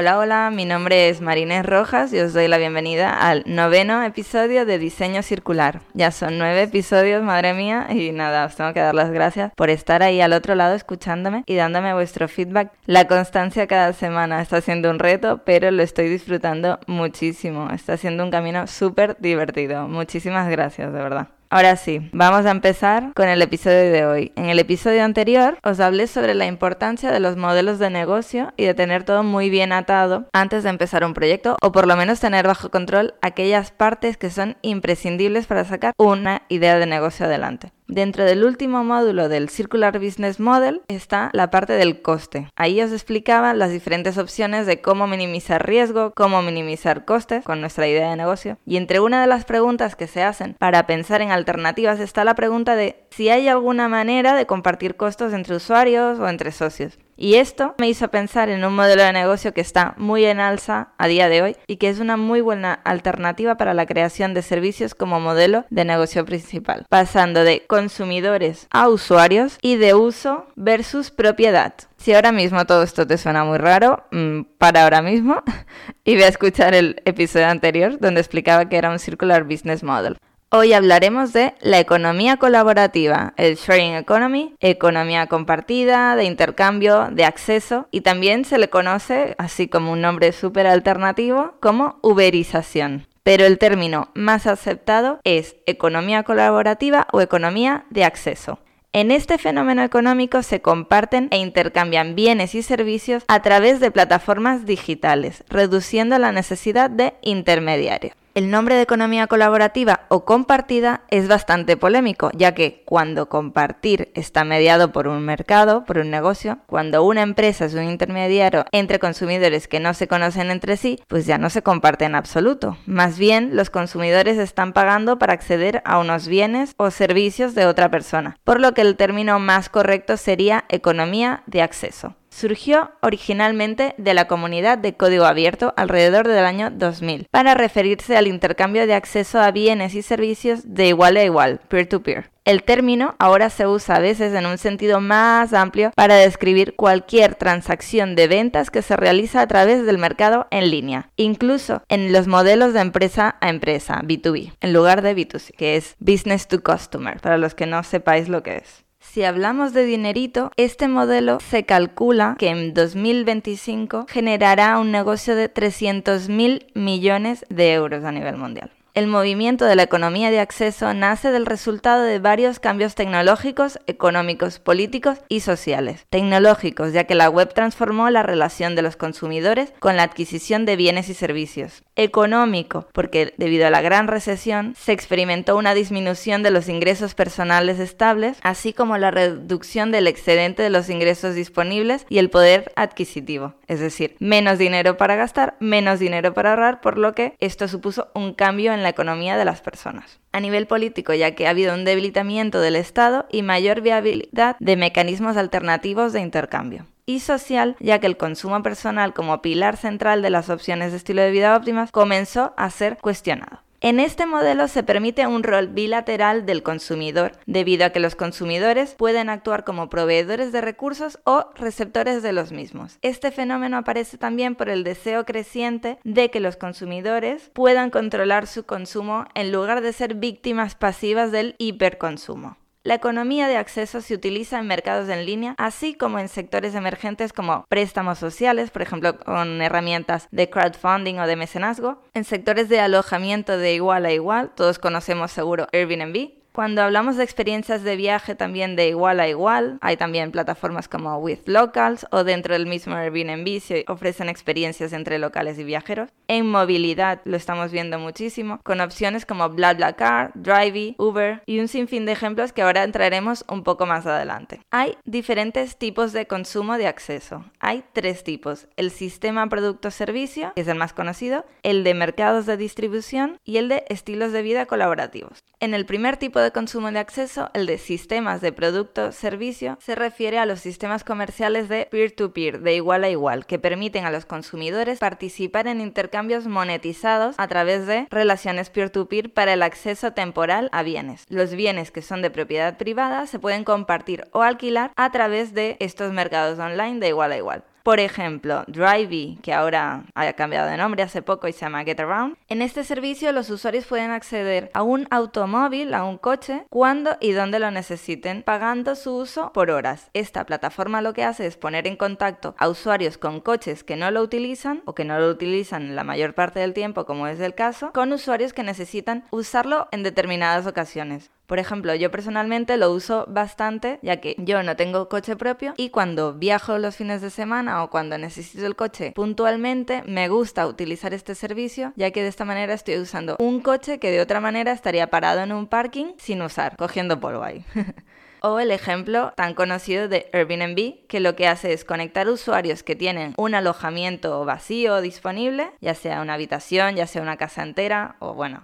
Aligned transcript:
Hola, 0.00 0.18
hola, 0.18 0.50
mi 0.50 0.64
nombre 0.64 1.10
es 1.10 1.20
Marinés 1.20 1.66
Rojas 1.66 2.10
y 2.14 2.20
os 2.20 2.32
doy 2.32 2.48
la 2.48 2.56
bienvenida 2.56 3.12
al 3.12 3.42
noveno 3.44 4.02
episodio 4.02 4.64
de 4.64 4.78
Diseño 4.78 5.22
Circular. 5.22 5.82
Ya 5.92 6.10
son 6.10 6.38
nueve 6.38 6.62
episodios, 6.62 7.22
madre 7.22 7.52
mía, 7.52 7.86
y 7.90 8.10
nada, 8.10 8.46
os 8.46 8.56
tengo 8.56 8.72
que 8.72 8.80
dar 8.80 8.94
las 8.94 9.10
gracias 9.10 9.52
por 9.54 9.68
estar 9.68 10.02
ahí 10.02 10.22
al 10.22 10.32
otro 10.32 10.54
lado 10.54 10.74
escuchándome 10.74 11.44
y 11.44 11.54
dándome 11.54 11.92
vuestro 11.92 12.28
feedback. 12.28 12.72
La 12.86 13.06
constancia 13.08 13.66
cada 13.66 13.92
semana 13.92 14.40
está 14.40 14.62
siendo 14.62 14.88
un 14.88 15.00
reto, 15.00 15.42
pero 15.44 15.70
lo 15.70 15.82
estoy 15.82 16.08
disfrutando 16.08 16.80
muchísimo. 16.86 17.68
Está 17.68 17.98
siendo 17.98 18.24
un 18.24 18.30
camino 18.30 18.66
súper 18.68 19.18
divertido. 19.18 19.86
Muchísimas 19.86 20.48
gracias, 20.48 20.94
de 20.94 20.98
verdad. 20.98 21.28
Ahora 21.52 21.74
sí, 21.74 22.08
vamos 22.12 22.46
a 22.46 22.52
empezar 22.52 23.12
con 23.12 23.28
el 23.28 23.42
episodio 23.42 23.90
de 23.90 24.06
hoy. 24.06 24.32
En 24.36 24.44
el 24.44 24.60
episodio 24.60 25.02
anterior 25.02 25.58
os 25.64 25.80
hablé 25.80 26.06
sobre 26.06 26.36
la 26.36 26.46
importancia 26.46 27.10
de 27.10 27.18
los 27.18 27.36
modelos 27.36 27.80
de 27.80 27.90
negocio 27.90 28.52
y 28.56 28.66
de 28.66 28.74
tener 28.74 29.02
todo 29.02 29.24
muy 29.24 29.50
bien 29.50 29.72
atado 29.72 30.28
antes 30.32 30.62
de 30.62 30.70
empezar 30.70 31.02
un 31.02 31.12
proyecto 31.12 31.56
o 31.60 31.72
por 31.72 31.88
lo 31.88 31.96
menos 31.96 32.20
tener 32.20 32.46
bajo 32.46 32.70
control 32.70 33.14
aquellas 33.20 33.72
partes 33.72 34.16
que 34.16 34.30
son 34.30 34.58
imprescindibles 34.62 35.48
para 35.48 35.64
sacar 35.64 35.92
una 35.98 36.42
idea 36.48 36.78
de 36.78 36.86
negocio 36.86 37.26
adelante. 37.26 37.72
Dentro 37.90 38.24
del 38.24 38.44
último 38.44 38.84
módulo 38.84 39.28
del 39.28 39.48
Circular 39.48 39.98
Business 39.98 40.38
Model 40.38 40.82
está 40.86 41.28
la 41.32 41.50
parte 41.50 41.72
del 41.72 42.02
coste. 42.02 42.46
Ahí 42.54 42.80
os 42.80 42.92
explicaba 42.92 43.52
las 43.52 43.72
diferentes 43.72 44.16
opciones 44.16 44.64
de 44.64 44.80
cómo 44.80 45.08
minimizar 45.08 45.66
riesgo, 45.66 46.12
cómo 46.14 46.40
minimizar 46.40 47.04
costes 47.04 47.42
con 47.42 47.60
nuestra 47.60 47.88
idea 47.88 48.10
de 48.10 48.14
negocio. 48.14 48.58
Y 48.64 48.76
entre 48.76 49.00
una 49.00 49.20
de 49.20 49.26
las 49.26 49.44
preguntas 49.44 49.96
que 49.96 50.06
se 50.06 50.22
hacen 50.22 50.54
para 50.60 50.86
pensar 50.86 51.20
en 51.20 51.32
alternativas 51.32 51.98
está 51.98 52.22
la 52.22 52.36
pregunta 52.36 52.76
de 52.76 53.02
si 53.10 53.28
hay 53.28 53.48
alguna 53.48 53.88
manera 53.88 54.36
de 54.36 54.46
compartir 54.46 54.94
costos 54.94 55.32
entre 55.32 55.56
usuarios 55.56 56.20
o 56.20 56.28
entre 56.28 56.52
socios. 56.52 56.96
Y 57.22 57.34
esto 57.34 57.74
me 57.76 57.86
hizo 57.86 58.08
pensar 58.08 58.48
en 58.48 58.64
un 58.64 58.74
modelo 58.74 59.02
de 59.02 59.12
negocio 59.12 59.52
que 59.52 59.60
está 59.60 59.92
muy 59.98 60.24
en 60.24 60.40
alza 60.40 60.88
a 60.96 61.06
día 61.06 61.28
de 61.28 61.42
hoy 61.42 61.56
y 61.66 61.76
que 61.76 61.90
es 61.90 62.00
una 62.00 62.16
muy 62.16 62.40
buena 62.40 62.72
alternativa 62.72 63.58
para 63.58 63.74
la 63.74 63.84
creación 63.84 64.32
de 64.32 64.40
servicios 64.40 64.94
como 64.94 65.20
modelo 65.20 65.66
de 65.68 65.84
negocio 65.84 66.24
principal, 66.24 66.86
pasando 66.88 67.44
de 67.44 67.66
consumidores 67.66 68.68
a 68.70 68.88
usuarios 68.88 69.58
y 69.60 69.76
de 69.76 69.92
uso 69.92 70.46
versus 70.56 71.10
propiedad. 71.10 71.74
Si 71.98 72.14
ahora 72.14 72.32
mismo 72.32 72.64
todo 72.64 72.82
esto 72.82 73.06
te 73.06 73.18
suena 73.18 73.44
muy 73.44 73.58
raro, 73.58 74.02
mm, 74.12 74.44
para 74.56 74.84
ahora 74.84 75.02
mismo 75.02 75.42
y 76.04 76.22
a 76.22 76.26
escuchar 76.28 76.72
el 76.72 77.02
episodio 77.04 77.48
anterior 77.48 77.98
donde 78.00 78.20
explicaba 78.20 78.70
que 78.70 78.78
era 78.78 78.88
un 78.88 78.98
Circular 78.98 79.44
Business 79.44 79.82
Model. 79.82 80.16
Hoy 80.52 80.72
hablaremos 80.72 81.32
de 81.32 81.54
la 81.60 81.78
economía 81.78 82.36
colaborativa, 82.36 83.34
el 83.36 83.54
sharing 83.54 83.94
economy, 83.94 84.56
economía 84.58 85.28
compartida, 85.28 86.16
de 86.16 86.24
intercambio, 86.24 87.06
de 87.12 87.24
acceso 87.24 87.86
y 87.92 88.00
también 88.00 88.44
se 88.44 88.58
le 88.58 88.68
conoce, 88.68 89.36
así 89.38 89.68
como 89.68 89.92
un 89.92 90.00
nombre 90.00 90.32
súper 90.32 90.66
alternativo, 90.66 91.52
como 91.60 92.00
uberización. 92.02 93.06
Pero 93.22 93.44
el 93.44 93.58
término 93.58 94.08
más 94.14 94.48
aceptado 94.48 95.20
es 95.22 95.54
economía 95.66 96.24
colaborativa 96.24 97.06
o 97.12 97.20
economía 97.20 97.84
de 97.90 98.02
acceso. 98.02 98.58
En 98.92 99.12
este 99.12 99.38
fenómeno 99.38 99.84
económico 99.84 100.42
se 100.42 100.60
comparten 100.60 101.28
e 101.30 101.38
intercambian 101.38 102.16
bienes 102.16 102.56
y 102.56 102.62
servicios 102.64 103.22
a 103.28 103.40
través 103.42 103.78
de 103.78 103.92
plataformas 103.92 104.66
digitales, 104.66 105.44
reduciendo 105.48 106.18
la 106.18 106.32
necesidad 106.32 106.90
de 106.90 107.14
intermediarios. 107.22 108.19
El 108.32 108.48
nombre 108.48 108.76
de 108.76 108.82
economía 108.82 109.26
colaborativa 109.26 110.02
o 110.08 110.24
compartida 110.24 111.02
es 111.10 111.26
bastante 111.26 111.76
polémico, 111.76 112.30
ya 112.32 112.54
que 112.54 112.84
cuando 112.84 113.28
compartir 113.28 114.12
está 114.14 114.44
mediado 114.44 114.92
por 114.92 115.08
un 115.08 115.24
mercado, 115.24 115.84
por 115.84 115.98
un 115.98 116.10
negocio, 116.10 116.58
cuando 116.66 117.02
una 117.02 117.22
empresa 117.22 117.64
es 117.64 117.74
un 117.74 117.82
intermediario 117.82 118.66
entre 118.70 119.00
consumidores 119.00 119.66
que 119.66 119.80
no 119.80 119.94
se 119.94 120.06
conocen 120.06 120.52
entre 120.52 120.76
sí, 120.76 121.00
pues 121.08 121.26
ya 121.26 121.38
no 121.38 121.50
se 121.50 121.62
comparte 121.62 122.04
en 122.04 122.14
absoluto. 122.14 122.76
Más 122.86 123.18
bien, 123.18 123.56
los 123.56 123.68
consumidores 123.68 124.38
están 124.38 124.72
pagando 124.72 125.18
para 125.18 125.32
acceder 125.32 125.82
a 125.84 125.98
unos 125.98 126.28
bienes 126.28 126.74
o 126.76 126.92
servicios 126.92 127.56
de 127.56 127.66
otra 127.66 127.90
persona, 127.90 128.36
por 128.44 128.60
lo 128.60 128.74
que 128.74 128.82
el 128.82 128.96
término 128.96 129.40
más 129.40 129.68
correcto 129.68 130.16
sería 130.16 130.66
economía 130.68 131.42
de 131.46 131.62
acceso. 131.62 132.14
Surgió 132.30 132.92
originalmente 133.02 133.94
de 133.98 134.14
la 134.14 134.26
comunidad 134.26 134.78
de 134.78 134.96
código 134.96 135.24
abierto 135.24 135.74
alrededor 135.76 136.28
del 136.28 136.44
año 136.44 136.70
2000, 136.70 137.26
para 137.30 137.54
referirse 137.54 138.16
al 138.16 138.28
intercambio 138.28 138.86
de 138.86 138.94
acceso 138.94 139.40
a 139.40 139.50
bienes 139.50 139.94
y 139.94 140.02
servicios 140.02 140.60
de 140.64 140.86
igual 140.86 141.16
a 141.16 141.24
igual, 141.24 141.60
peer-to-peer. 141.68 142.30
El 142.44 142.62
término 142.62 143.14
ahora 143.18 143.50
se 143.50 143.66
usa 143.66 143.96
a 143.96 144.00
veces 144.00 144.32
en 144.32 144.46
un 144.46 144.58
sentido 144.58 145.00
más 145.00 145.52
amplio 145.52 145.92
para 145.94 146.16
describir 146.16 146.74
cualquier 146.74 147.34
transacción 147.34 148.14
de 148.14 148.28
ventas 148.28 148.70
que 148.70 148.82
se 148.82 148.96
realiza 148.96 149.42
a 149.42 149.46
través 149.46 149.84
del 149.84 149.98
mercado 149.98 150.46
en 150.50 150.70
línea, 150.70 151.10
incluso 151.16 151.82
en 151.88 152.12
los 152.12 152.28
modelos 152.28 152.72
de 152.72 152.80
empresa 152.80 153.36
a 153.40 153.50
empresa, 153.50 154.00
B2B, 154.02 154.54
en 154.60 154.72
lugar 154.72 155.02
de 155.02 155.14
B2C, 155.14 155.54
que 155.54 155.76
es 155.76 155.96
Business 155.98 156.48
to 156.48 156.62
Customer, 156.62 157.20
para 157.20 157.38
los 157.38 157.54
que 157.54 157.66
no 157.66 157.82
sepáis 157.82 158.28
lo 158.28 158.42
que 158.42 158.56
es. 158.56 158.84
Si 159.12 159.24
hablamos 159.24 159.72
de 159.72 159.84
dinerito, 159.86 160.52
este 160.56 160.86
modelo 160.86 161.40
se 161.40 161.64
calcula 161.64 162.36
que 162.38 162.46
en 162.46 162.74
2025 162.74 164.06
generará 164.08 164.78
un 164.78 164.92
negocio 164.92 165.34
de 165.34 165.48
300 165.48 166.28
mil 166.28 166.68
millones 166.74 167.44
de 167.48 167.72
euros 167.72 168.04
a 168.04 168.12
nivel 168.12 168.36
mundial. 168.36 168.70
El 169.00 169.06
movimiento 169.06 169.64
de 169.64 169.76
la 169.76 169.84
economía 169.84 170.30
de 170.30 170.40
acceso 170.40 170.92
nace 170.92 171.30
del 171.30 171.46
resultado 171.46 172.02
de 172.02 172.18
varios 172.18 172.60
cambios 172.60 172.94
tecnológicos, 172.94 173.78
económicos, 173.86 174.58
políticos 174.58 175.20
y 175.30 175.40
sociales. 175.40 176.04
Tecnológicos, 176.10 176.92
ya 176.92 177.04
que 177.04 177.14
la 177.14 177.30
web 177.30 177.54
transformó 177.54 178.10
la 178.10 178.22
relación 178.22 178.74
de 178.74 178.82
los 178.82 178.96
consumidores 178.96 179.72
con 179.78 179.96
la 179.96 180.02
adquisición 180.02 180.66
de 180.66 180.76
bienes 180.76 181.08
y 181.08 181.14
servicios. 181.14 181.82
Económico, 181.96 182.88
porque 182.92 183.32
debido 183.38 183.66
a 183.66 183.70
la 183.70 183.80
gran 183.80 184.06
recesión 184.06 184.74
se 184.78 184.92
experimentó 184.92 185.56
una 185.56 185.72
disminución 185.72 186.42
de 186.42 186.50
los 186.50 186.68
ingresos 186.68 187.14
personales 187.14 187.78
estables, 187.78 188.36
así 188.42 188.74
como 188.74 188.98
la 188.98 189.10
reducción 189.10 189.92
del 189.92 190.08
excedente 190.08 190.62
de 190.62 190.68
los 190.68 190.90
ingresos 190.90 191.34
disponibles 191.34 192.04
y 192.10 192.18
el 192.18 192.28
poder 192.28 192.70
adquisitivo. 192.76 193.54
Es 193.66 193.80
decir, 193.80 194.16
menos 194.18 194.58
dinero 194.58 194.98
para 194.98 195.16
gastar, 195.16 195.56
menos 195.58 196.00
dinero 196.00 196.34
para 196.34 196.50
ahorrar, 196.50 196.82
por 196.82 196.98
lo 196.98 197.14
que 197.14 197.34
esto 197.38 197.66
supuso 197.66 198.10
un 198.14 198.34
cambio 198.34 198.74
en 198.74 198.82
la 198.82 198.89
economía 198.90 199.36
de 199.36 199.44
las 199.44 199.62
personas. 199.62 200.20
A 200.32 200.40
nivel 200.40 200.66
político, 200.66 201.14
ya 201.14 201.34
que 201.34 201.46
ha 201.46 201.50
habido 201.50 201.74
un 201.74 201.84
debilitamiento 201.84 202.60
del 202.60 202.76
Estado 202.76 203.26
y 203.30 203.42
mayor 203.42 203.80
viabilidad 203.80 204.56
de 204.60 204.76
mecanismos 204.76 205.36
alternativos 205.36 206.12
de 206.12 206.20
intercambio 206.20 206.86
y 207.06 207.20
social, 207.20 207.76
ya 207.80 207.98
que 207.98 208.06
el 208.06 208.16
consumo 208.16 208.62
personal 208.62 209.14
como 209.14 209.42
pilar 209.42 209.76
central 209.76 210.22
de 210.22 210.30
las 210.30 210.48
opciones 210.48 210.92
de 210.92 210.98
estilo 210.98 211.22
de 211.22 211.30
vida 211.30 211.56
óptimas 211.56 211.90
comenzó 211.90 212.54
a 212.56 212.70
ser 212.70 212.98
cuestionado. 212.98 213.62
En 213.82 213.98
este 213.98 214.26
modelo 214.26 214.68
se 214.68 214.82
permite 214.82 215.26
un 215.26 215.42
rol 215.42 215.68
bilateral 215.68 216.44
del 216.44 216.62
consumidor, 216.62 217.32
debido 217.46 217.86
a 217.86 217.90
que 217.90 217.98
los 217.98 218.14
consumidores 218.14 218.94
pueden 218.94 219.30
actuar 219.30 219.64
como 219.64 219.88
proveedores 219.88 220.52
de 220.52 220.60
recursos 220.60 221.18
o 221.24 221.46
receptores 221.54 222.22
de 222.22 222.34
los 222.34 222.52
mismos. 222.52 222.98
Este 223.00 223.30
fenómeno 223.30 223.78
aparece 223.78 224.18
también 224.18 224.54
por 224.54 224.68
el 224.68 224.84
deseo 224.84 225.24
creciente 225.24 225.98
de 226.04 226.30
que 226.30 226.40
los 226.40 226.58
consumidores 226.58 227.50
puedan 227.54 227.88
controlar 227.88 228.46
su 228.46 228.66
consumo 228.66 229.24
en 229.34 229.50
lugar 229.50 229.80
de 229.80 229.94
ser 229.94 230.14
víctimas 230.14 230.74
pasivas 230.74 231.32
del 231.32 231.54
hiperconsumo. 231.56 232.58
La 232.82 232.94
economía 232.94 233.46
de 233.46 233.58
acceso 233.58 234.00
se 234.00 234.14
utiliza 234.14 234.58
en 234.58 234.66
mercados 234.66 235.10
en 235.10 235.26
línea, 235.26 235.54
así 235.58 235.92
como 235.92 236.18
en 236.18 236.28
sectores 236.28 236.74
emergentes 236.74 237.34
como 237.34 237.66
préstamos 237.68 238.18
sociales, 238.18 238.70
por 238.70 238.80
ejemplo, 238.80 239.18
con 239.18 239.60
herramientas 239.60 240.28
de 240.30 240.48
crowdfunding 240.48 241.18
o 241.18 241.26
de 241.26 241.36
mecenazgo, 241.36 242.02
en 242.14 242.24
sectores 242.24 242.70
de 242.70 242.80
alojamiento 242.80 243.58
de 243.58 243.74
igual 243.74 244.06
a 244.06 244.12
igual, 244.12 244.54
todos 244.54 244.78
conocemos 244.78 245.30
seguro 245.30 245.66
Airbnb, 245.74 246.39
Cuando 246.52 246.82
hablamos 246.82 247.16
de 247.16 247.22
experiencias 247.22 247.84
de 247.84 247.94
viaje 247.94 248.34
también 248.34 248.74
de 248.74 248.88
igual 248.88 249.20
a 249.20 249.28
igual, 249.28 249.78
hay 249.80 249.96
también 249.96 250.32
plataformas 250.32 250.88
como 250.88 251.16
With 251.18 251.46
Locals 251.46 252.06
o 252.10 252.24
dentro 252.24 252.54
del 252.54 252.66
mismo 252.66 252.96
Airbnb 252.96 253.60
se 253.60 253.84
ofrecen 253.86 254.28
experiencias 254.28 254.92
entre 254.92 255.20
locales 255.20 255.60
y 255.60 255.64
viajeros. 255.64 256.10
En 256.26 256.50
movilidad 256.50 257.20
lo 257.24 257.36
estamos 257.36 257.70
viendo 257.70 258.00
muchísimo, 258.00 258.58
con 258.64 258.80
opciones 258.80 259.26
como 259.26 259.48
BlaBlaCar, 259.48 260.32
Drivey, 260.34 260.96
Uber 260.98 261.40
y 261.46 261.60
un 261.60 261.68
sinfín 261.68 262.04
de 262.04 262.12
ejemplos 262.12 262.52
que 262.52 262.62
ahora 262.62 262.82
entraremos 262.82 263.44
un 263.48 263.62
poco 263.62 263.86
más 263.86 264.04
adelante. 264.06 264.60
Hay 264.72 264.96
diferentes 265.04 265.76
tipos 265.76 266.12
de 266.12 266.26
consumo 266.26 266.78
de 266.78 266.88
acceso. 266.88 267.44
Hay 267.60 267.84
tres 267.92 268.24
tipos. 268.24 268.66
El 268.76 268.90
sistema 268.90 269.48
producto-servicio, 269.48 270.52
que 270.56 270.62
es 270.62 270.68
el 270.68 270.78
más 270.78 270.94
conocido, 270.94 271.44
el 271.62 271.84
de 271.84 271.94
mercados 271.94 272.46
de 272.46 272.56
distribución 272.56 273.38
y 273.44 273.58
el 273.58 273.68
de 273.68 273.84
estilos 273.88 274.32
de 274.32 274.42
vida 274.42 274.66
colaborativos. 274.66 275.38
En 275.60 275.74
el 275.74 275.86
primer 275.86 276.16
tipo 276.16 276.40
de 276.40 276.49
consumo 276.52 276.90
de 276.90 276.98
acceso, 276.98 277.50
el 277.54 277.66
de 277.66 277.78
sistemas 277.78 278.40
de 278.40 278.52
producto-servicio, 278.52 279.78
se 279.80 279.94
refiere 279.94 280.38
a 280.38 280.46
los 280.46 280.60
sistemas 280.60 281.04
comerciales 281.04 281.68
de 281.68 281.86
peer-to-peer, 281.90 282.60
de 282.60 282.74
igual 282.74 283.04
a 283.04 283.08
igual, 283.08 283.46
que 283.46 283.58
permiten 283.58 284.04
a 284.04 284.10
los 284.10 284.26
consumidores 284.26 284.98
participar 284.98 285.66
en 285.66 285.80
intercambios 285.80 286.46
monetizados 286.46 287.34
a 287.38 287.48
través 287.48 287.86
de 287.86 288.06
relaciones 288.10 288.70
peer-to-peer 288.70 289.32
para 289.32 289.52
el 289.52 289.62
acceso 289.62 290.12
temporal 290.12 290.68
a 290.72 290.82
bienes. 290.82 291.24
Los 291.28 291.54
bienes 291.54 291.90
que 291.90 292.02
son 292.02 292.22
de 292.22 292.30
propiedad 292.30 292.76
privada 292.76 293.26
se 293.26 293.38
pueden 293.38 293.64
compartir 293.64 294.24
o 294.32 294.42
alquilar 294.42 294.92
a 294.96 295.10
través 295.10 295.54
de 295.54 295.76
estos 295.80 296.12
mercados 296.12 296.58
online 296.58 297.00
de 297.00 297.08
igual 297.08 297.32
a 297.32 297.36
igual. 297.36 297.64
Por 297.82 298.00
ejemplo, 298.00 298.64
Drivey, 298.66 299.38
que 299.42 299.52
ahora 299.52 300.04
ha 300.14 300.32
cambiado 300.34 300.68
de 300.68 300.76
nombre 300.76 301.02
hace 301.02 301.22
poco 301.22 301.48
y 301.48 301.52
se 301.52 301.60
llama 301.60 301.84
Get 301.84 302.00
Around. 302.00 302.36
En 302.48 302.62
este 302.62 302.84
servicio 302.84 303.32
los 303.32 303.50
usuarios 303.50 303.86
pueden 303.86 304.10
acceder 304.10 304.70
a 304.74 304.82
un 304.82 305.06
automóvil, 305.10 305.94
a 305.94 306.04
un 306.04 306.18
coche, 306.18 306.66
cuando 306.68 307.16
y 307.20 307.32
donde 307.32 307.58
lo 307.58 307.70
necesiten, 307.70 308.42
pagando 308.42 308.94
su 308.94 309.16
uso 309.16 309.52
por 309.52 309.70
horas. 309.70 310.10
Esta 310.12 310.44
plataforma 310.44 311.02
lo 311.02 311.14
que 311.14 311.24
hace 311.24 311.46
es 311.46 311.56
poner 311.56 311.86
en 311.86 311.96
contacto 311.96 312.54
a 312.58 312.68
usuarios 312.68 313.18
con 313.18 313.40
coches 313.40 313.84
que 313.84 313.96
no 313.96 314.10
lo 314.10 314.22
utilizan 314.22 314.82
o 314.84 314.94
que 314.94 315.04
no 315.04 315.18
lo 315.18 315.28
utilizan 315.28 315.96
la 315.96 316.04
mayor 316.04 316.34
parte 316.34 316.60
del 316.60 316.74
tiempo, 316.74 317.06
como 317.06 317.26
es 317.26 317.40
el 317.40 317.54
caso, 317.54 317.92
con 317.92 318.12
usuarios 318.12 318.52
que 318.52 318.62
necesitan 318.62 319.24
usarlo 319.30 319.88
en 319.92 320.02
determinadas 320.02 320.66
ocasiones. 320.66 321.30
Por 321.50 321.58
ejemplo, 321.58 321.92
yo 321.96 322.12
personalmente 322.12 322.76
lo 322.76 322.92
uso 322.92 323.24
bastante 323.26 323.98
ya 324.02 324.20
que 324.20 324.36
yo 324.38 324.62
no 324.62 324.76
tengo 324.76 325.08
coche 325.08 325.34
propio 325.34 325.74
y 325.76 325.90
cuando 325.90 326.32
viajo 326.32 326.78
los 326.78 326.94
fines 326.94 327.22
de 327.22 327.30
semana 327.30 327.82
o 327.82 327.90
cuando 327.90 328.16
necesito 328.18 328.64
el 328.66 328.76
coche 328.76 329.10
puntualmente 329.16 330.04
me 330.06 330.28
gusta 330.28 330.68
utilizar 330.68 331.12
este 331.12 331.34
servicio 331.34 331.92
ya 331.96 332.12
que 332.12 332.22
de 332.22 332.28
esta 332.28 332.44
manera 332.44 332.72
estoy 332.72 332.98
usando 332.98 333.34
un 333.40 333.58
coche 333.62 333.98
que 333.98 334.12
de 334.12 334.20
otra 334.20 334.38
manera 334.38 334.70
estaría 334.70 335.10
parado 335.10 335.40
en 335.40 335.50
un 335.50 335.66
parking 335.66 336.12
sin 336.18 336.40
usar, 336.40 336.76
cogiendo 336.76 337.18
polvo 337.18 337.42
ahí. 337.42 337.64
O 338.42 338.58
el 338.58 338.70
ejemplo 338.70 339.32
tan 339.36 339.54
conocido 339.54 340.08
de 340.08 340.30
Airbnb, 340.32 341.06
que 341.06 341.20
lo 341.20 341.36
que 341.36 341.46
hace 341.46 341.72
es 341.72 341.84
conectar 341.84 342.28
usuarios 342.28 342.82
que 342.82 342.96
tienen 342.96 343.34
un 343.36 343.54
alojamiento 343.54 344.44
vacío 344.44 345.00
disponible, 345.00 345.70
ya 345.80 345.94
sea 345.94 346.22
una 346.22 346.34
habitación, 346.34 346.96
ya 346.96 347.06
sea 347.06 347.22
una 347.22 347.36
casa 347.36 347.62
entera, 347.62 348.16
o 348.18 348.34
bueno, 348.34 348.62